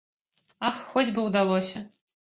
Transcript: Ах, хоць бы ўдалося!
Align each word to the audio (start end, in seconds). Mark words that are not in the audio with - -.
Ах, 0.69 0.79
хоць 0.93 1.07
бы 1.19 1.27
ўдалося! 1.29 1.87